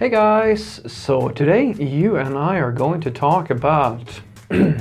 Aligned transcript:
Hey 0.00 0.08
guys, 0.08 0.80
so 0.86 1.28
today 1.28 1.74
you 1.74 2.16
and 2.16 2.34
I 2.34 2.56
are 2.56 2.72
going 2.72 3.02
to 3.02 3.10
talk 3.10 3.50
about 3.50 4.00
the 4.48 4.80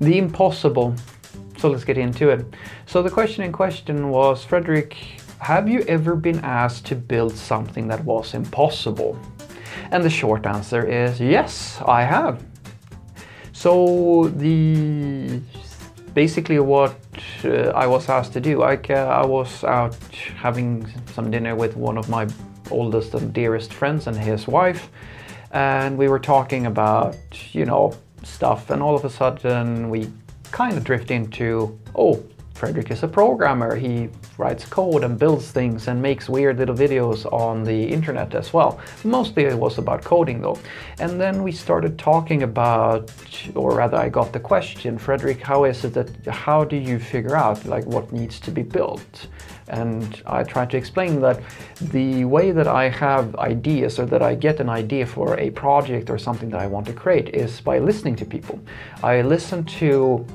impossible. 0.00 0.94
So 1.58 1.68
let's 1.68 1.84
get 1.84 1.98
into 1.98 2.30
it. 2.30 2.46
So 2.86 3.02
the 3.02 3.10
question 3.10 3.44
in 3.44 3.52
question 3.52 4.08
was 4.08 4.42
Fredrik, 4.42 4.94
have 5.40 5.68
you 5.68 5.80
ever 5.80 6.16
been 6.16 6.38
asked 6.38 6.86
to 6.86 6.94
build 6.94 7.36
something 7.36 7.86
that 7.88 8.02
was 8.02 8.32
impossible? 8.32 9.18
And 9.90 10.02
the 10.02 10.08
short 10.08 10.46
answer 10.46 10.86
is 10.86 11.20
yes, 11.20 11.78
I 11.86 12.02
have. 12.02 12.42
So 13.52 14.32
the 14.36 15.38
basically 16.14 16.60
what 16.60 16.96
uh, 17.44 17.72
I 17.74 17.86
was 17.86 18.08
asked 18.08 18.32
to 18.32 18.40
do, 18.40 18.56
like 18.56 18.88
uh, 18.88 19.20
I 19.22 19.26
was 19.26 19.64
out 19.64 19.98
having 20.34 20.90
some 21.12 21.30
dinner 21.30 21.54
with 21.54 21.76
one 21.76 21.98
of 21.98 22.08
my 22.08 22.26
oldest 22.70 23.14
and 23.14 23.32
dearest 23.32 23.72
friends 23.72 24.06
and 24.06 24.16
his 24.16 24.46
wife. 24.46 24.90
And 25.50 25.96
we 25.96 26.08
were 26.08 26.18
talking 26.18 26.66
about, 26.66 27.16
you 27.54 27.64
know, 27.64 27.96
stuff. 28.22 28.70
And 28.70 28.82
all 28.82 28.94
of 28.94 29.04
a 29.04 29.10
sudden 29.10 29.90
we 29.90 30.10
kind 30.50 30.76
of 30.76 30.84
drift 30.84 31.10
into, 31.10 31.78
oh, 31.94 32.22
Fredrik 32.58 32.90
is 32.90 33.04
a 33.04 33.08
programmer. 33.08 33.76
He 33.76 34.08
writes 34.36 34.64
code 34.64 35.04
and 35.04 35.16
builds 35.16 35.52
things 35.52 35.86
and 35.86 36.02
makes 36.02 36.28
weird 36.28 36.58
little 36.58 36.74
videos 36.74 37.24
on 37.32 37.62
the 37.62 37.84
internet 37.84 38.34
as 38.34 38.52
well. 38.52 38.80
Mostly 39.04 39.44
it 39.44 39.56
was 39.56 39.78
about 39.78 40.02
coding 40.02 40.40
though. 40.40 40.58
And 40.98 41.20
then 41.20 41.44
we 41.44 41.52
started 41.52 41.96
talking 42.00 42.42
about, 42.42 43.12
or 43.54 43.76
rather 43.76 43.96
I 43.96 44.08
got 44.08 44.32
the 44.32 44.40
question, 44.40 44.98
Fredrik, 44.98 45.40
how 45.40 45.64
is 45.64 45.84
it 45.84 45.94
that, 45.94 46.26
how 46.26 46.64
do 46.64 46.74
you 46.74 46.98
figure 46.98 47.36
out 47.36 47.64
like 47.64 47.86
what 47.86 48.10
needs 48.10 48.40
to 48.40 48.50
be 48.50 48.62
built? 48.62 49.28
And 49.68 50.20
I 50.26 50.42
tried 50.42 50.70
to 50.70 50.76
explain 50.76 51.20
that 51.20 51.40
the 51.92 52.24
way 52.24 52.50
that 52.50 52.66
I 52.66 52.88
have 52.88 53.36
ideas 53.36 54.00
or 54.00 54.06
that 54.06 54.22
I 54.22 54.34
get 54.34 54.58
an 54.58 54.68
idea 54.68 55.06
for 55.06 55.38
a 55.38 55.50
project 55.50 56.10
or 56.10 56.18
something 56.18 56.50
that 56.50 56.60
I 56.60 56.66
want 56.66 56.86
to 56.86 56.92
create 56.92 57.28
is 57.34 57.60
by 57.60 57.78
listening 57.78 58.16
to 58.16 58.24
people. 58.24 58.58
I 59.04 59.22
listen 59.22 59.62
to 59.64 60.26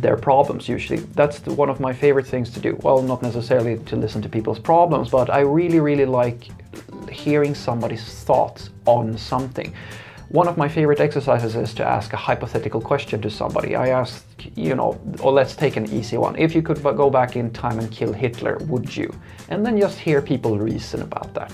their 0.00 0.16
problems 0.16 0.68
usually. 0.68 1.00
That's 1.14 1.38
the, 1.40 1.52
one 1.52 1.68
of 1.68 1.80
my 1.80 1.92
favorite 1.92 2.26
things 2.26 2.50
to 2.50 2.60
do. 2.60 2.78
Well, 2.82 3.02
not 3.02 3.22
necessarily 3.22 3.78
to 3.78 3.96
listen 3.96 4.22
to 4.22 4.28
people's 4.28 4.58
problems, 4.58 5.10
but 5.10 5.30
I 5.30 5.40
really, 5.40 5.80
really 5.80 6.06
like 6.06 6.48
hearing 7.10 7.54
somebody's 7.54 8.04
thoughts 8.24 8.70
on 8.86 9.16
something. 9.18 9.72
One 10.28 10.48
of 10.48 10.56
my 10.56 10.66
favorite 10.66 10.98
exercises 10.98 11.56
is 11.56 11.74
to 11.74 11.84
ask 11.84 12.14
a 12.14 12.16
hypothetical 12.16 12.80
question 12.80 13.20
to 13.20 13.30
somebody. 13.30 13.76
I 13.76 13.88
ask, 13.88 14.24
you 14.56 14.74
know, 14.74 14.98
or 15.20 15.30
let's 15.30 15.54
take 15.54 15.76
an 15.76 15.92
easy 15.92 16.16
one. 16.16 16.36
If 16.36 16.54
you 16.54 16.62
could 16.62 16.82
go 16.82 17.10
back 17.10 17.36
in 17.36 17.50
time 17.50 17.78
and 17.78 17.90
kill 17.90 18.14
Hitler, 18.14 18.56
would 18.62 18.96
you? 18.96 19.14
And 19.50 19.64
then 19.64 19.78
just 19.78 19.98
hear 19.98 20.22
people 20.22 20.58
reason 20.58 21.02
about 21.02 21.34
that. 21.34 21.52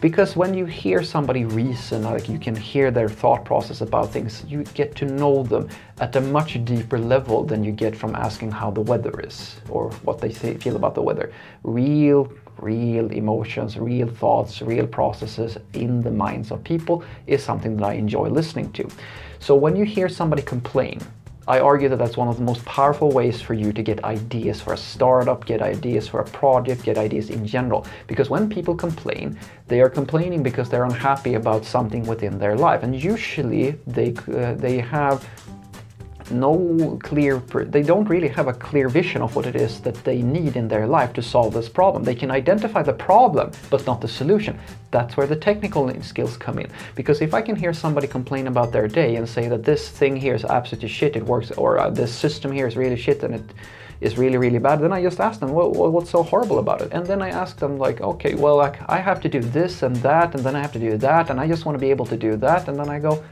Because 0.00 0.36
when 0.36 0.52
you 0.54 0.64
hear 0.64 1.02
somebody 1.02 1.44
reason, 1.44 2.02
like 2.02 2.28
you 2.28 2.38
can 2.38 2.56
hear 2.56 2.90
their 2.90 3.08
thought 3.08 3.44
process 3.44 3.80
about 3.80 4.10
things, 4.10 4.44
you 4.48 4.64
get 4.74 4.96
to 4.96 5.04
know 5.04 5.42
them 5.42 5.68
at 6.00 6.16
a 6.16 6.20
much 6.20 6.64
deeper 6.64 6.98
level 6.98 7.44
than 7.44 7.62
you 7.62 7.72
get 7.72 7.94
from 7.96 8.14
asking 8.14 8.50
how 8.50 8.70
the 8.70 8.80
weather 8.80 9.20
is 9.20 9.56
or 9.68 9.90
what 10.02 10.20
they 10.20 10.32
feel 10.32 10.76
about 10.76 10.94
the 10.94 11.02
weather. 11.02 11.32
Real 11.62 12.32
real 12.58 13.10
emotions, 13.10 13.76
real 13.76 14.08
thoughts, 14.08 14.62
real 14.62 14.86
processes 14.86 15.58
in 15.72 16.00
the 16.00 16.10
minds 16.10 16.50
of 16.50 16.62
people 16.64 17.02
is 17.26 17.42
something 17.42 17.76
that 17.76 17.84
I 17.84 17.94
enjoy 17.94 18.28
listening 18.28 18.72
to. 18.72 18.88
So 19.38 19.54
when 19.54 19.74
you 19.74 19.84
hear 19.84 20.08
somebody 20.08 20.42
complain, 20.42 21.00
I 21.48 21.58
argue 21.58 21.88
that 21.88 21.96
that's 21.96 22.16
one 22.16 22.28
of 22.28 22.36
the 22.36 22.44
most 22.44 22.64
powerful 22.64 23.10
ways 23.10 23.40
for 23.40 23.54
you 23.54 23.72
to 23.72 23.82
get 23.82 24.04
ideas 24.04 24.60
for 24.60 24.74
a 24.74 24.76
startup, 24.76 25.44
get 25.44 25.60
ideas 25.60 26.06
for 26.06 26.20
a 26.20 26.24
project, 26.24 26.84
get 26.84 26.98
ideas 26.98 27.30
in 27.30 27.44
general. 27.46 27.86
Because 28.06 28.30
when 28.30 28.48
people 28.48 28.76
complain, 28.76 29.38
they 29.66 29.80
are 29.80 29.90
complaining 29.90 30.42
because 30.42 30.68
they're 30.68 30.84
unhappy 30.84 31.34
about 31.34 31.64
something 31.64 32.06
within 32.06 32.38
their 32.38 32.56
life. 32.56 32.84
And 32.84 32.94
usually 32.94 33.72
they, 33.86 34.14
uh, 34.32 34.54
they 34.54 34.78
have 34.78 35.28
no 36.32 36.98
clear, 37.02 37.38
they 37.38 37.82
don't 37.82 38.08
really 38.08 38.28
have 38.28 38.48
a 38.48 38.52
clear 38.52 38.88
vision 38.88 39.22
of 39.22 39.36
what 39.36 39.46
it 39.46 39.56
is 39.56 39.80
that 39.80 39.94
they 40.04 40.22
need 40.22 40.56
in 40.56 40.68
their 40.68 40.86
life 40.86 41.12
to 41.14 41.22
solve 41.22 41.54
this 41.54 41.68
problem. 41.68 42.04
They 42.04 42.14
can 42.14 42.30
identify 42.30 42.82
the 42.82 42.92
problem, 42.92 43.52
but 43.70 43.86
not 43.86 44.00
the 44.00 44.08
solution. 44.08 44.58
That's 44.90 45.16
where 45.16 45.26
the 45.26 45.36
technical 45.36 45.92
skills 46.02 46.36
come 46.36 46.58
in. 46.58 46.70
Because 46.94 47.20
if 47.20 47.34
I 47.34 47.42
can 47.42 47.56
hear 47.56 47.72
somebody 47.72 48.06
complain 48.06 48.46
about 48.46 48.72
their 48.72 48.88
day 48.88 49.16
and 49.16 49.28
say 49.28 49.48
that 49.48 49.64
this 49.64 49.88
thing 49.88 50.16
here 50.16 50.34
is 50.34 50.44
absolutely 50.44 50.88
shit, 50.88 51.16
it 51.16 51.24
works, 51.24 51.50
or 51.52 51.78
uh, 51.78 51.90
this 51.90 52.14
system 52.14 52.52
here 52.52 52.66
is 52.66 52.76
really 52.76 52.96
shit 52.96 53.22
and 53.22 53.34
it 53.34 53.54
is 54.02 54.18
really, 54.18 54.36
really 54.36 54.58
bad, 54.58 54.80
then 54.80 54.92
I 54.92 55.00
just 55.02 55.20
ask 55.20 55.38
them, 55.38 55.52
well, 55.52 55.70
what's 55.70 56.10
so 56.10 56.22
horrible 56.22 56.58
about 56.58 56.82
it? 56.82 56.92
And 56.92 57.06
then 57.06 57.22
I 57.22 57.28
ask 57.28 57.56
them 57.58 57.78
like, 57.78 58.00
okay, 58.00 58.34
well, 58.34 58.56
like 58.56 58.78
I 58.90 58.98
have 58.98 59.20
to 59.20 59.28
do 59.28 59.40
this 59.40 59.82
and 59.82 59.94
that, 59.96 60.34
and 60.34 60.44
then 60.44 60.56
I 60.56 60.60
have 60.60 60.72
to 60.72 60.80
do 60.80 60.98
that, 60.98 61.30
and 61.30 61.38
I 61.38 61.46
just 61.46 61.64
want 61.64 61.76
to 61.76 61.80
be 61.80 61.90
able 61.90 62.06
to 62.06 62.16
do 62.16 62.36
that, 62.36 62.68
and 62.68 62.76
then 62.76 62.88
I 62.88 62.98
go, 62.98 63.22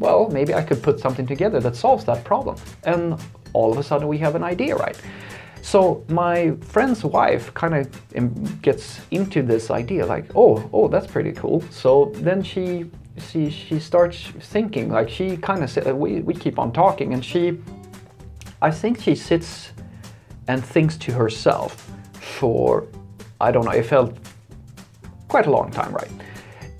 well, 0.00 0.28
maybe 0.30 0.54
I 0.54 0.62
could 0.62 0.82
put 0.82 0.98
something 0.98 1.26
together 1.26 1.60
that 1.60 1.76
solves 1.76 2.04
that 2.06 2.24
problem. 2.24 2.56
And 2.84 3.20
all 3.52 3.70
of 3.70 3.78
a 3.78 3.82
sudden 3.82 4.08
we 4.08 4.18
have 4.18 4.34
an 4.34 4.42
idea, 4.42 4.74
right? 4.76 5.00
So 5.62 6.02
my 6.08 6.52
friend's 6.60 7.04
wife 7.04 7.52
kind 7.54 7.74
of 7.74 8.62
gets 8.62 9.00
into 9.10 9.42
this 9.42 9.70
idea 9.70 10.06
like, 10.06 10.24
oh, 10.34 10.68
oh, 10.72 10.88
that's 10.88 11.06
pretty 11.06 11.32
cool. 11.32 11.62
So 11.70 12.12
then 12.16 12.42
she 12.42 12.90
she 13.28 13.50
she 13.50 13.78
starts 13.78 14.28
thinking 14.40 14.90
like 14.90 15.10
she 15.10 15.36
kind 15.36 15.62
of 15.62 15.96
we 15.98 16.20
we 16.20 16.32
keep 16.32 16.58
on 16.58 16.72
talking 16.72 17.12
and 17.12 17.22
she 17.22 17.58
I 18.62 18.70
think 18.70 19.00
she 19.00 19.14
sits 19.14 19.72
and 20.48 20.64
thinks 20.64 20.96
to 20.98 21.12
herself 21.12 21.90
for 22.14 22.86
I 23.40 23.50
don't 23.50 23.64
know, 23.66 23.72
it 23.72 23.84
felt 23.84 24.16
quite 25.28 25.46
a 25.46 25.50
long 25.50 25.70
time, 25.70 25.92
right? 25.92 26.10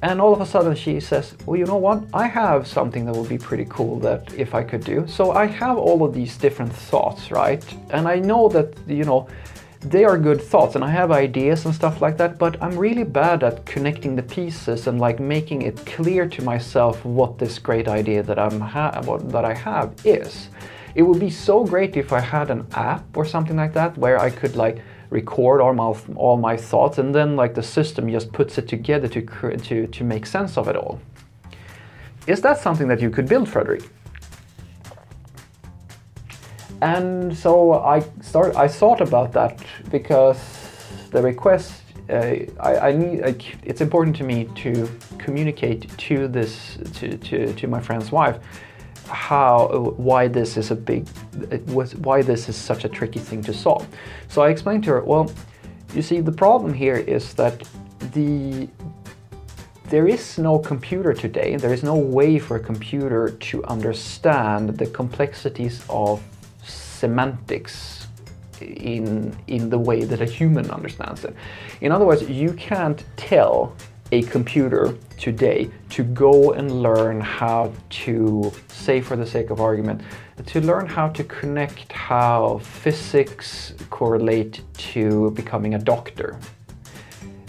And 0.02 0.20
all 0.20 0.32
of 0.32 0.40
a 0.40 0.46
sudden 0.46 0.74
she 0.74 0.98
says, 1.00 1.34
well, 1.44 1.56
you 1.56 1.66
know 1.66 1.76
what? 1.76 2.02
I 2.14 2.26
have 2.26 2.66
something 2.66 3.04
that 3.04 3.14
would 3.14 3.28
be 3.28 3.38
pretty 3.38 3.66
cool 3.68 3.98
that 4.00 4.32
if 4.34 4.54
I 4.54 4.62
could 4.62 4.82
do. 4.82 5.06
So 5.06 5.32
I 5.32 5.46
have 5.46 5.76
all 5.76 6.04
of 6.04 6.14
these 6.14 6.38
different 6.38 6.72
thoughts, 6.72 7.30
right? 7.30 7.62
And 7.90 8.08
I 8.08 8.16
know 8.16 8.48
that, 8.48 8.74
you 8.86 9.04
know, 9.04 9.28
they 9.80 10.04
are 10.04 10.18
good 10.18 10.42
thoughts 10.42 10.74
and 10.74 10.84
I 10.84 10.90
have 10.90 11.10
ideas 11.10 11.64
and 11.64 11.74
stuff 11.74 12.02
like 12.02 12.18
that, 12.18 12.38
but 12.38 12.62
I'm 12.62 12.76
really 12.76 13.04
bad 13.04 13.42
at 13.42 13.64
connecting 13.64 14.14
the 14.14 14.22
pieces 14.22 14.86
and 14.86 15.00
like 15.00 15.20
making 15.20 15.62
it 15.62 15.84
clear 15.86 16.26
to 16.28 16.42
myself 16.42 17.02
what 17.04 17.38
this 17.38 17.58
great 17.58 17.88
idea 17.88 18.22
that 18.22 18.38
I'm 18.38 18.60
ha- 18.60 19.00
that 19.00 19.44
I 19.44 19.54
have 19.54 19.94
is. 20.04 20.48
It 20.94 21.02
would 21.02 21.20
be 21.20 21.30
so 21.30 21.64
great 21.64 21.96
if 21.96 22.12
I 22.12 22.20
had 22.20 22.50
an 22.50 22.66
app 22.72 23.16
or 23.16 23.24
something 23.24 23.56
like 23.56 23.72
that 23.74 23.96
where 23.96 24.18
I 24.18 24.28
could 24.28 24.56
like 24.56 24.82
record 25.10 25.60
all 25.60 25.74
my 25.74 25.94
all 26.16 26.36
my 26.36 26.56
thoughts, 26.56 26.98
and 26.98 27.14
then 27.14 27.36
like 27.36 27.54
the 27.54 27.62
system 27.62 28.10
just 28.10 28.32
puts 28.32 28.58
it 28.58 28.68
together 28.68 29.08
to 29.08 29.22
to 29.58 29.86
to 29.86 30.04
make 30.04 30.26
sense 30.26 30.56
of 30.56 30.68
it 30.68 30.76
all. 30.76 31.00
Is 32.26 32.40
that 32.42 32.58
something 32.58 32.88
that 32.88 33.00
you 33.00 33.10
could 33.10 33.28
build, 33.28 33.48
Fredrik? 33.48 33.88
And 36.82 37.36
so 37.36 37.74
I 37.74 38.00
start. 38.22 38.56
I 38.56 38.68
thought 38.68 39.00
about 39.00 39.32
that 39.32 39.60
because 39.90 40.38
the 41.10 41.22
request. 41.22 41.82
Uh, 42.08 42.38
I, 42.58 42.88
I, 42.88 42.92
need. 42.92 43.20
Like, 43.20 43.42
it's 43.62 43.80
important 43.80 44.16
to 44.16 44.24
me 44.24 44.46
to 44.56 44.90
communicate 45.18 45.96
to 45.96 46.26
this 46.26 46.76
to, 46.94 47.16
to, 47.16 47.52
to 47.54 47.66
my 47.68 47.80
friend's 47.80 48.10
wife 48.10 48.38
how 49.06 49.94
why 49.96 50.26
this 50.26 50.56
is 50.56 50.70
a 50.70 50.74
big 50.74 51.06
why 51.66 52.22
this 52.22 52.48
is 52.48 52.56
such 52.56 52.84
a 52.84 52.88
tricky 52.88 53.20
thing 53.20 53.42
to 53.42 53.52
solve. 53.52 53.86
So 54.28 54.42
I 54.42 54.50
explained 54.50 54.84
to 54.84 54.90
her, 54.90 55.04
well, 55.04 55.32
you 55.94 56.02
see 56.02 56.20
the 56.20 56.32
problem 56.32 56.72
here 56.72 56.96
is 56.96 57.34
that 57.34 57.62
the 58.12 58.68
there 59.90 60.06
is 60.06 60.38
no 60.38 60.56
computer 60.56 61.12
today, 61.12 61.56
there 61.56 61.72
is 61.72 61.82
no 61.82 61.96
way 61.96 62.38
for 62.38 62.56
a 62.56 62.60
computer 62.60 63.30
to 63.30 63.64
understand 63.64 64.78
the 64.78 64.86
complexities 64.86 65.84
of 65.88 66.22
semantics 66.62 68.06
in 68.60 69.36
in 69.48 69.68
the 69.68 69.78
way 69.78 70.04
that 70.04 70.20
a 70.20 70.24
human 70.24 70.70
understands 70.70 71.24
it. 71.24 71.34
In 71.80 71.90
other 71.92 72.04
words, 72.04 72.22
you 72.28 72.52
can't 72.52 73.02
tell 73.16 73.74
a 74.12 74.22
computer 74.22 74.96
today 75.18 75.70
to 75.90 76.02
go 76.02 76.52
and 76.52 76.82
learn 76.82 77.20
how 77.20 77.72
to, 77.90 78.52
say 78.68 79.00
for 79.00 79.16
the 79.16 79.26
sake 79.26 79.50
of 79.50 79.60
argument, 79.60 80.00
to 80.46 80.60
learn 80.60 80.86
how 80.86 81.08
to 81.08 81.22
connect 81.24 81.92
how 81.92 82.58
physics 82.58 83.74
correlate 83.90 84.62
to 84.74 85.30
becoming 85.32 85.74
a 85.74 85.78
doctor 85.78 86.38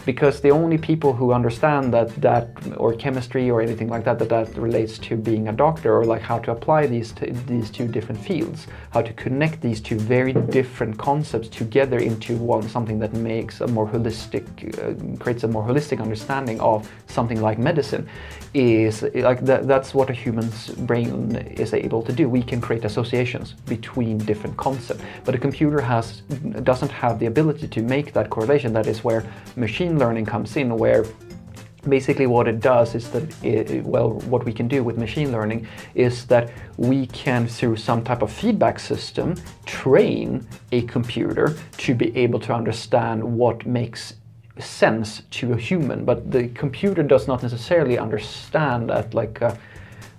because 0.05 0.41
the 0.41 0.49
only 0.49 0.77
people 0.77 1.13
who 1.13 1.31
understand 1.31 1.93
that 1.93 2.09
that 2.21 2.49
or 2.77 2.93
chemistry 2.93 3.49
or 3.49 3.61
anything 3.61 3.87
like 3.87 4.03
that 4.03 4.17
that 4.19 4.29
that 4.29 4.55
relates 4.57 4.97
to 4.97 5.15
being 5.15 5.47
a 5.47 5.53
doctor 5.53 5.95
or 5.97 6.05
like 6.05 6.21
how 6.21 6.39
to 6.39 6.51
apply 6.51 6.87
these 6.87 7.13
these 7.45 7.69
two 7.69 7.87
different 7.87 8.19
fields 8.19 8.67
how 8.91 9.01
to 9.01 9.13
connect 9.13 9.61
these 9.61 9.79
two 9.79 9.97
very 9.97 10.33
different 10.33 10.97
concepts 10.97 11.47
together 11.47 11.99
into 11.99 12.35
one 12.37 12.67
something 12.67 12.99
that 12.99 13.13
makes 13.13 13.61
a 13.61 13.67
more 13.67 13.87
holistic 13.87 14.45
uh, 14.79 15.17
creates 15.23 15.43
a 15.43 15.47
more 15.47 15.63
holistic 15.63 16.01
understanding 16.01 16.59
of 16.59 16.89
something 17.07 17.41
like 17.41 17.57
medicine 17.59 18.07
is 18.53 19.03
like 19.15 19.39
that, 19.45 19.67
that's 19.67 19.93
what 19.93 20.09
a 20.09 20.13
human's 20.13 20.69
brain 20.69 21.35
is 21.57 21.73
able 21.73 22.01
to 22.03 22.11
do. 22.11 22.27
We 22.27 22.43
can 22.43 22.59
create 22.59 22.83
associations 22.83 23.53
between 23.53 24.17
different 24.17 24.57
concepts. 24.57 25.01
But 25.23 25.35
a 25.35 25.37
computer 25.37 25.79
has 25.79 26.21
doesn't 26.63 26.91
have 26.91 27.19
the 27.19 27.27
ability 27.27 27.67
to 27.69 27.81
make 27.81 28.11
that 28.13 28.29
correlation. 28.29 28.73
That 28.73 28.87
is 28.87 29.03
where 29.03 29.23
machine 29.55 29.90
machine 29.91 29.99
learning 29.99 30.25
comes 30.25 30.55
in 30.57 30.77
where 30.77 31.05
basically 31.89 32.27
what 32.27 32.47
it 32.47 32.59
does 32.59 32.95
is 32.95 33.09
that 33.09 33.23
it, 33.43 33.83
well 33.83 34.11
what 34.29 34.45
we 34.45 34.53
can 34.53 34.67
do 34.67 34.83
with 34.83 34.97
machine 34.97 35.31
learning 35.31 35.67
is 35.95 36.25
that 36.27 36.51
we 36.77 37.07
can 37.07 37.47
through 37.47 37.75
some 37.75 38.03
type 38.03 38.21
of 38.21 38.31
feedback 38.31 38.79
system 38.79 39.35
train 39.65 40.45
a 40.71 40.83
computer 40.83 41.55
to 41.77 41.95
be 41.95 42.15
able 42.15 42.39
to 42.39 42.53
understand 42.53 43.23
what 43.23 43.65
makes 43.65 44.15
sense 44.59 45.23
to 45.31 45.53
a 45.53 45.57
human. 45.57 46.05
But 46.05 46.29
the 46.29 46.49
computer 46.49 47.03
does 47.03 47.27
not 47.27 47.41
necessarily 47.41 47.97
understand 47.97 48.91
at 48.91 49.13
like 49.13 49.41
a, 49.41 49.57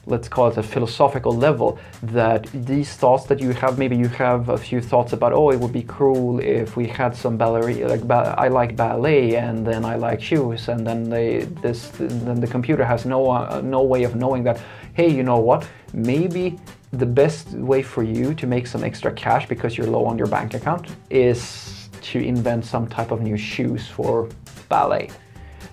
let's 0.06 0.28
call 0.28 0.48
it 0.48 0.56
a 0.56 0.62
philosophical 0.62 1.32
level 1.32 1.78
that 2.02 2.46
these 2.52 2.94
thoughts 2.94 3.24
that 3.26 3.40
you 3.40 3.50
have 3.52 3.78
maybe 3.78 3.96
you 3.96 4.08
have 4.08 4.48
a 4.48 4.58
few 4.58 4.80
thoughts 4.80 5.12
about 5.12 5.32
oh 5.32 5.50
it 5.50 5.58
would 5.58 5.72
be 5.72 5.82
cruel 5.82 6.40
if 6.40 6.76
we 6.76 6.86
had 6.86 7.14
some 7.14 7.36
ballet 7.36 7.84
like 7.84 8.06
ba- 8.06 8.34
I 8.36 8.48
like 8.48 8.74
ballet 8.74 9.36
and 9.36 9.64
then 9.64 9.84
I 9.84 9.94
like 9.94 10.20
shoes 10.20 10.68
and 10.68 10.84
then 10.84 11.08
they 11.08 11.44
this 11.62 11.90
then 11.98 12.40
the 12.40 12.48
computer 12.48 12.84
has 12.84 13.04
no 13.04 13.30
uh, 13.30 13.60
no 13.62 13.82
way 13.82 14.02
of 14.02 14.16
knowing 14.16 14.42
that 14.44 14.60
hey 14.94 15.08
you 15.08 15.22
know 15.22 15.38
what? 15.38 15.66
Maybe 15.92 16.58
the 16.92 17.06
best 17.06 17.50
way 17.52 17.82
for 17.82 18.02
you 18.02 18.34
to 18.34 18.46
make 18.46 18.66
some 18.66 18.84
extra 18.84 19.12
cash 19.12 19.48
because 19.48 19.78
you're 19.78 19.86
low 19.86 20.04
on 20.04 20.18
your 20.18 20.26
bank 20.26 20.54
account 20.54 20.88
is 21.10 21.88
to 22.02 22.18
invent 22.18 22.64
some 22.64 22.86
type 22.88 23.12
of 23.12 23.22
new 23.22 23.36
shoes 23.36 23.86
for 23.86 24.28
ballet 24.68 25.08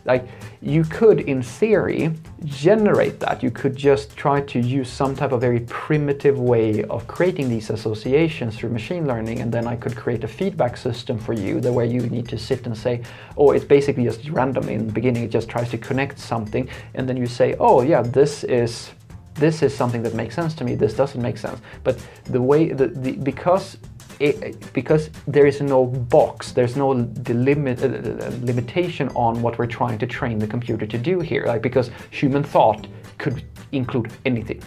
like 0.06 0.28
you 0.62 0.84
could 0.84 1.22
in 1.22 1.42
theory 1.42 2.14
generate 2.46 3.20
that. 3.20 3.44
You 3.44 3.52
could 3.52 3.76
just 3.76 4.16
try 4.16 4.42
to 4.42 4.60
use 4.60 4.90
some 4.90 5.16
type 5.16 5.32
of 5.32 5.42
very 5.42 5.62
primitive 5.62 6.40
way 6.40 6.84
of 6.86 7.08
creating 7.08 7.50
these 7.50 7.70
associations 7.70 8.58
through 8.58 8.70
machine 8.70 9.08
learning 9.08 9.40
and 9.42 9.52
then 9.52 9.68
i 9.68 9.76
could 9.76 9.96
create 9.96 10.24
a 10.24 10.28
feedback 10.28 10.78
system 10.78 11.18
for 11.18 11.34
you 11.34 11.60
the 11.60 11.72
way 11.72 11.88
you 11.88 12.02
need 12.02 12.28
to 12.28 12.38
sit 12.38 12.66
and 12.66 12.78
say 12.78 13.02
oh 13.38 13.52
it's 13.52 13.66
basically 13.66 14.04
just 14.04 14.28
random. 14.30 14.68
In 14.70 14.88
the 14.88 14.94
beginning 14.94 15.24
it 15.24 15.32
just 15.32 15.50
tries 15.50 15.70
to 15.72 15.78
connect 15.78 16.20
something 16.20 16.68
and 16.94 17.08
then 17.08 17.18
you 17.18 17.26
say 17.26 17.56
oh 17.60 17.82
yeah 17.82 18.02
this 18.02 18.44
is 18.44 18.92
this 19.40 19.64
is 19.64 19.76
something 19.76 20.04
that 20.04 20.14
makes 20.14 20.36
sense 20.36 20.54
to 20.56 20.64
me. 20.64 20.76
This 20.76 20.94
doesn't 20.94 21.22
make 21.22 21.38
sense. 21.38 21.60
But 21.84 21.98
the 22.26 22.42
way 22.42 22.74
the, 22.74 22.88
the 22.88 23.14
because 23.14 23.78
because 24.74 25.10
there 25.28 25.46
is 25.46 25.62
no 25.62 25.86
box, 25.86 26.52
there's 26.52 26.76
no 26.76 26.90
limit, 26.90 27.82
uh, 27.82 28.32
limitation 28.42 29.10
on 29.10 29.42
what 29.42 29.58
we're 29.58 29.66
trying 29.66 29.98
to 30.00 30.08
train 30.08 30.40
the 30.40 30.48
computer 30.48 30.86
to 30.86 30.98
do 30.98 31.20
here. 31.20 31.46
Like 31.46 31.62
because 31.62 31.90
human 32.12 32.44
thought 32.44 32.88
could 33.18 33.44
include 33.72 34.12
anything. 34.26 34.62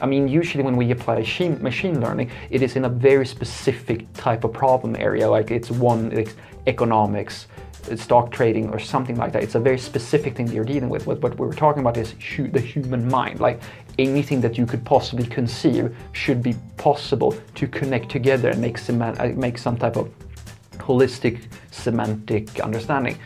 I 0.00 0.06
mean, 0.06 0.28
usually 0.28 0.62
when 0.62 0.76
we 0.76 0.90
apply 0.92 1.16
machine 1.60 2.00
learning, 2.00 2.30
it 2.50 2.62
is 2.62 2.76
in 2.76 2.84
a 2.84 2.88
very 2.88 3.26
specific 3.26 4.12
type 4.12 4.44
of 4.44 4.52
problem 4.52 4.94
area, 4.96 5.28
like 5.28 5.50
it's 5.50 5.70
one 5.70 6.10
like 6.10 6.34
economics, 6.66 7.48
stock 7.96 8.30
trading 8.30 8.70
or 8.70 8.78
something 8.78 9.16
like 9.16 9.32
that. 9.32 9.42
It's 9.42 9.54
a 9.54 9.60
very 9.60 9.78
specific 9.78 10.36
thing 10.36 10.48
you're 10.48 10.64
dealing 10.64 10.88
with. 10.88 11.06
What, 11.06 11.20
what 11.20 11.36
we're 11.36 11.52
talking 11.52 11.80
about 11.80 11.96
is 11.96 12.12
hu 12.12 12.48
the 12.48 12.60
human 12.60 13.08
mind. 13.08 13.40
Like 13.40 13.60
anything 13.98 14.40
that 14.42 14.56
you 14.58 14.66
could 14.66 14.84
possibly 14.84 15.26
conceive 15.26 15.94
should 16.12 16.42
be 16.42 16.54
possible 16.76 17.34
to 17.54 17.66
connect 17.66 18.10
together 18.10 18.50
and 18.50 18.60
make, 18.60 18.78
uh, 18.88 19.32
make 19.36 19.58
some 19.58 19.76
type 19.76 19.96
of 19.96 20.10
holistic 20.78 21.40
semantic 21.70 22.60
understanding. 22.60 23.18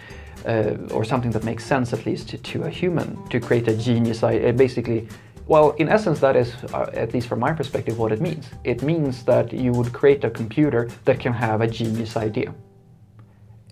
Uh, 0.44 0.76
or 0.90 1.04
something 1.04 1.30
that 1.30 1.44
makes 1.44 1.64
sense 1.64 1.92
at 1.92 2.04
least 2.04 2.28
to, 2.28 2.36
to 2.38 2.64
a 2.64 2.68
human 2.68 3.16
to 3.28 3.38
create 3.38 3.68
a 3.68 3.76
genius 3.76 4.24
uh, 4.24 4.52
basically 4.56 5.06
well 5.46 5.70
in 5.78 5.88
essence 5.88 6.18
that 6.18 6.34
is 6.34 6.52
uh, 6.74 6.90
at 6.94 7.14
least 7.14 7.28
from 7.28 7.38
my 7.38 7.52
perspective 7.52 7.96
what 7.96 8.10
it 8.10 8.20
means 8.20 8.50
it 8.64 8.82
means 8.82 9.22
that 9.22 9.52
you 9.52 9.70
would 9.70 9.92
create 9.92 10.24
a 10.24 10.30
computer 10.30 10.90
that 11.04 11.20
can 11.20 11.32
have 11.32 11.60
a 11.60 11.66
genius 11.68 12.16
idea 12.16 12.52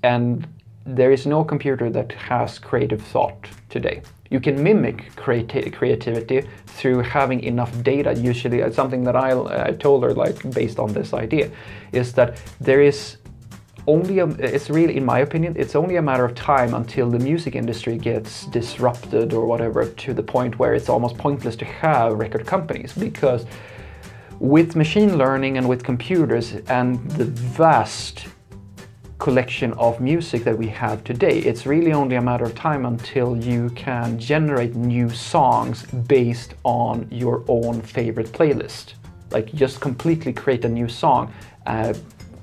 and 0.05 0.47
there 0.87 1.13
is 1.13 1.27
no 1.27 1.45
computer 1.45 1.91
that 1.91 2.13
has 2.13 2.59
creative 2.59 3.03
thought 3.03 3.49
today. 3.69 4.03
You 4.31 4.41
can 4.41 4.63
mimic 4.63 5.13
creati 5.17 5.73
creativity 5.73 6.49
through 6.67 7.01
having 7.01 7.43
enough 7.43 7.83
data. 7.83 8.15
Usually, 8.15 8.63
uh, 8.63 8.71
something 8.71 9.05
that 9.05 9.17
I, 9.17 9.33
I 9.69 9.73
told 9.73 10.05
her, 10.05 10.15
like 10.15 10.51
based 10.53 10.79
on 10.79 10.93
this 10.93 11.13
idea, 11.13 11.51
is 11.93 12.13
that 12.15 12.41
there 12.61 12.81
is 12.81 13.17
only 13.87 14.19
a, 14.21 14.27
it's 14.27 14.71
really 14.71 14.97
in 14.97 15.05
my 15.05 15.21
opinion 15.21 15.55
it's 15.57 15.75
only 15.75 15.97
a 15.97 16.03
matter 16.03 16.25
of 16.25 16.35
time 16.35 16.75
until 16.75 17.11
the 17.11 17.19
music 17.19 17.55
industry 17.55 17.97
gets 17.97 18.47
disrupted 18.47 19.33
or 19.33 19.47
whatever 19.47 19.87
to 19.87 20.13
the 20.13 20.23
point 20.23 20.59
where 20.59 20.75
it's 20.75 20.89
almost 20.89 21.17
pointless 21.17 21.57
to 21.57 21.65
have 21.65 22.13
record 22.13 22.47
companies 22.47 22.93
because 22.93 23.47
with 24.39 24.77
machine 24.77 25.17
learning 25.17 25.59
and 25.59 25.69
with 25.69 25.83
computers 25.83 26.55
and 26.69 27.11
the 27.13 27.25
vast 27.25 28.27
collection 29.21 29.73
of 29.75 30.01
music 30.01 30.43
that 30.45 30.57
we 30.57 30.67
have 30.67 31.05
today. 31.05 31.39
It's 31.39 31.67
really 31.67 31.93
only 31.93 32.17
a 32.17 32.23
matter 32.23 32.47
of 32.47 32.55
time 32.55 32.87
until 32.87 33.37
you 33.37 33.69
can 33.71 34.19
generate 34.19 34.75
new 34.75 35.11
songs 35.11 35.83
based 36.09 36.55
on 36.65 37.07
your 37.11 37.45
own 37.47 37.83
favorite 37.83 38.33
playlist. 38.33 38.95
Like 39.31 39.55
just 39.55 39.81
completely 39.81 40.33
create 40.33 40.65
a 40.65 40.69
new 40.69 40.89
song 40.89 41.33
uh, 41.67 41.93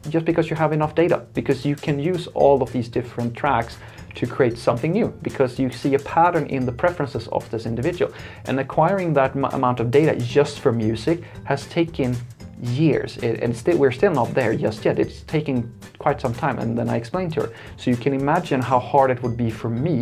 just 0.10 0.24
because 0.24 0.50
you 0.50 0.56
have 0.56 0.72
enough 0.72 0.94
data, 0.96 1.26
because 1.34 1.66
you 1.66 1.76
can 1.76 2.00
use 2.00 2.28
all 2.28 2.62
of 2.62 2.72
these 2.72 2.88
different 2.88 3.36
tracks 3.36 3.78
to 4.16 4.26
create 4.26 4.58
something 4.58 4.92
new 4.92 5.10
because 5.22 5.60
you 5.60 5.70
see 5.70 5.96
a 5.96 6.00
pattern 6.00 6.46
in 6.48 6.66
the 6.66 6.72
preferences 6.72 7.28
of 7.30 7.50
this 7.50 7.66
individual. 7.66 8.14
And 8.46 8.60
acquiring 8.60 9.14
that 9.14 9.36
amount 9.36 9.80
of 9.80 9.92
data 9.92 10.16
just 10.16 10.60
for 10.60 10.72
music 10.72 11.24
has 11.44 11.66
taken 11.68 12.16
years 12.62 13.18
it, 13.18 13.42
and 13.44 13.80
we're 13.80 13.92
still 13.92 14.12
not 14.12 14.34
there 14.34 14.56
just 14.56 14.84
yet 14.86 15.00
it's 15.00 15.22
taking 15.24 15.72
quite 16.08 16.22
some 16.22 16.34
time 16.34 16.58
and 16.60 16.78
then 16.78 16.88
i 16.88 16.96
explained 16.96 17.34
to 17.34 17.42
her 17.42 17.50
so 17.76 17.92
you 17.94 17.98
can 17.98 18.14
imagine 18.14 18.62
how 18.62 18.80
hard 18.80 19.12
it 19.12 19.22
would 19.24 19.36
be 19.36 19.50
for 19.62 19.70
me 19.70 19.98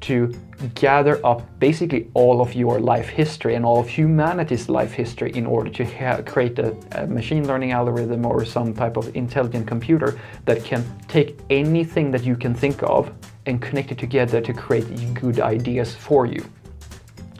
to 0.00 0.32
gather 0.76 1.14
up 1.26 1.40
basically 1.58 2.02
all 2.14 2.40
of 2.40 2.54
your 2.54 2.78
life 2.92 3.08
history 3.08 3.56
and 3.56 3.64
all 3.64 3.80
of 3.80 3.88
humanity's 3.88 4.68
life 4.68 4.92
history 4.92 5.30
in 5.40 5.44
order 5.44 5.68
to 5.78 5.84
create 6.32 6.56
a, 6.60 6.68
a, 6.92 7.06
machine 7.08 7.44
learning 7.48 7.72
algorithm 7.72 8.24
or 8.24 8.44
some 8.44 8.72
type 8.72 8.96
of 8.96 9.04
intelligent 9.16 9.66
computer 9.66 10.10
that 10.44 10.62
can 10.62 10.80
take 11.08 11.36
anything 11.50 12.12
that 12.12 12.22
you 12.22 12.36
can 12.36 12.54
think 12.54 12.80
of 12.84 13.12
and 13.46 13.60
connect 13.60 13.90
it 13.90 13.98
together 13.98 14.40
to 14.40 14.52
create 14.52 14.88
good 15.14 15.40
ideas 15.40 15.92
for 15.92 16.24
you. 16.24 16.42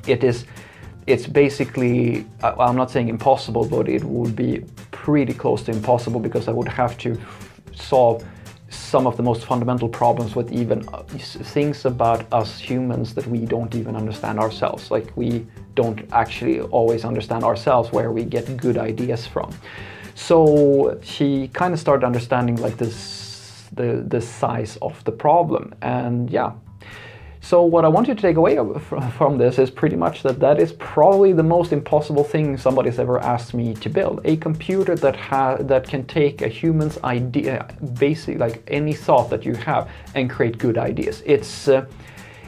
It 0.08 0.24
is 0.24 0.44
it's 1.06 1.26
basically, 1.26 2.26
I'm 2.42 2.76
not 2.76 2.90
saying 2.90 3.08
impossible, 3.08 3.64
but 3.64 3.88
it 3.88 4.04
would 4.04 4.34
be 4.36 4.64
pretty 4.90 5.32
close 5.32 5.62
to 5.62 5.72
impossible 5.72 6.20
because 6.20 6.48
I 6.48 6.52
would 6.52 6.68
have 6.68 6.98
to 6.98 7.10
solve 7.80 8.25
some 8.70 9.06
of 9.06 9.16
the 9.16 9.22
most 9.22 9.46
fundamental 9.46 9.88
problems 9.88 10.36
with 10.36 10.52
even 10.52 10.86
uh, 10.92 11.02
things 11.02 11.84
about 11.84 12.30
us 12.32 12.58
humans 12.58 13.14
that 13.14 13.26
we 13.26 13.38
don't 13.46 13.75
even 13.75 13.96
understand 13.96 14.38
ourselves. 14.38 14.90
Like 14.90 15.16
we 15.16 15.47
don't 15.75 16.00
actually 16.12 16.61
always 16.61 17.04
understand 17.04 17.44
ourselves 17.44 17.92
where 17.92 18.12
we 18.12 18.25
get 18.25 18.56
good 18.56 18.76
ideas 18.76 19.26
from. 19.26 19.54
So 20.14 20.99
she 21.02 21.49
kind 21.49 21.73
of 21.73 21.80
started 21.80 22.04
understanding 22.04 22.56
like 22.56 22.76
this, 22.76 23.68
the, 23.73 24.04
the 24.06 24.20
size 24.20 24.76
of 24.82 25.02
the 25.04 25.12
problem. 25.12 25.75
And 25.80 26.28
yeah, 26.28 26.52
so 27.40 27.62
what 27.62 27.85
I 27.85 27.88
want 27.88 28.09
you 28.09 28.14
to 28.14 28.21
take 28.21 28.37
away 28.37 28.57
from 29.16 29.38
this 29.38 29.59
is 29.59 29.71
pretty 29.71 29.97
much 29.97 30.23
that 30.23 30.40
that 30.40 30.61
is 30.61 30.73
probably 30.73 31.33
the 31.33 31.42
most 31.42 31.73
impossible 31.73 32.25
thing 32.25 32.57
somebody's 32.57 32.99
ever 32.99 33.21
asked 33.21 33.54
me 33.54 33.75
to 33.75 33.88
build. 33.88 34.21
A 34.25 34.37
computer 34.37 34.95
that 34.97 35.16
ha- 35.16 35.57
that 35.61 35.88
can 35.88 36.04
take 36.07 36.42
a 36.42 36.49
human's 36.49 36.99
idea, 37.04 37.68
basically 37.99 38.37
like 38.37 38.62
any 38.68 38.92
thought 38.92 39.30
that 39.30 39.45
you 39.45 39.54
have, 39.54 39.88
and 40.14 40.28
create 40.28 40.59
good 40.59 40.78
ideas. 40.78 41.23
It's 41.25 41.68
uh, 41.68 41.87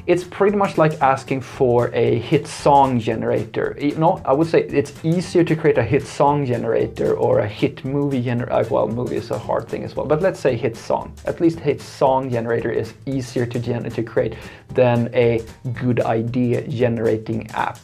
it's 0.07 0.25
pretty 0.25 0.57
much 0.57 0.78
like 0.78 1.00
asking 1.00 1.40
for 1.40 1.90
a 1.95 2.19
hit 2.19 2.47
song 2.47 2.99
generator. 2.99 3.76
You 3.80 3.97
know, 3.97 4.21
I 4.25 4.33
would 4.33 4.49
say 4.49 4.62
it's 4.62 4.92
easier 5.04 5.45
to 5.45 5.54
create 5.54 5.78
a 5.78 5.83
hit 5.83 6.07
song 6.07 6.47
generator 6.47 7.14
or 7.14 7.40
a 7.40 7.49
hit 7.49 7.85
movie 7.85 8.23
generator. 8.23 8.52
Uh, 8.52 8.64
well, 8.71 8.88
movie 8.88 9.16
is 9.16 9.30
a 9.30 9.38
hard 9.38 9.69
thing 9.69 9.85
as 9.85 9.95
well, 9.95 10.07
but 10.07 10.23
let's 10.23 10.40
say 10.40 10.57
hit 10.57 10.76
song. 10.76 11.14
At 11.26 11.40
least 11.40 11.61
hit 11.61 11.80
song 11.80 12.30
generator 12.30 12.71
is 12.71 12.95
easier 13.07 13.47
to, 13.47 13.59
gen- 13.59 13.88
to 13.90 14.02
create 14.02 14.35
than 14.75 15.11
a 15.14 15.45
good 15.75 16.00
idea 16.00 16.66
generating 16.66 17.50
app. 17.50 17.78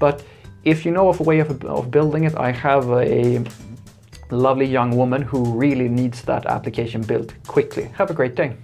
But 0.00 0.24
if 0.64 0.84
you 0.84 0.92
know 0.92 1.08
of 1.08 1.20
a 1.20 1.22
way 1.22 1.40
of, 1.40 1.64
of 1.64 1.90
building 1.90 2.24
it, 2.24 2.36
I 2.36 2.50
have 2.50 2.90
a 2.90 3.44
lovely 4.30 4.66
young 4.66 4.96
woman 4.96 5.22
who 5.22 5.44
really 5.58 5.88
needs 5.88 6.22
that 6.22 6.46
application 6.46 7.02
built 7.02 7.34
quickly. 7.46 7.84
Have 7.94 8.10
a 8.10 8.14
great 8.14 8.34
day. 8.34 8.56